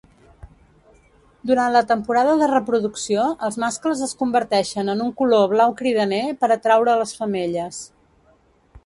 [1.49, 6.51] Durant la temporada de reproducció, els mascles es converteixen en un color blau cridaner per
[6.57, 7.85] atraure les femelles.